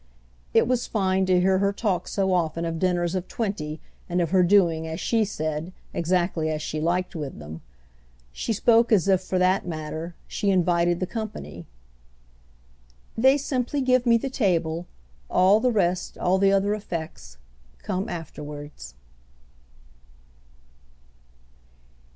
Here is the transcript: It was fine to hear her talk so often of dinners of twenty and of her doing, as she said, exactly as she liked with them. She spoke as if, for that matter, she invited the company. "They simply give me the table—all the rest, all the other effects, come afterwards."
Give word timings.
It 0.51 0.67
was 0.67 0.87
fine 0.87 1.27
to 1.27 1.39
hear 1.39 1.59
her 1.59 1.71
talk 1.71 2.07
so 2.07 2.33
often 2.33 2.65
of 2.65 2.79
dinners 2.79 3.13
of 3.13 3.27
twenty 3.27 3.79
and 4.09 4.19
of 4.19 4.31
her 4.31 4.41
doing, 4.41 4.87
as 4.87 4.99
she 4.99 5.23
said, 5.23 5.71
exactly 5.93 6.49
as 6.49 6.59
she 6.63 6.81
liked 6.81 7.15
with 7.15 7.37
them. 7.37 7.61
She 8.31 8.51
spoke 8.51 8.91
as 8.91 9.07
if, 9.07 9.21
for 9.21 9.37
that 9.37 9.67
matter, 9.67 10.15
she 10.27 10.49
invited 10.49 10.99
the 11.01 11.05
company. 11.05 11.67
"They 13.15 13.37
simply 13.37 13.79
give 13.79 14.07
me 14.07 14.17
the 14.17 14.31
table—all 14.31 15.59
the 15.59 15.71
rest, 15.71 16.17
all 16.17 16.39
the 16.39 16.51
other 16.51 16.73
effects, 16.73 17.37
come 17.83 18.09
afterwards." 18.09 18.95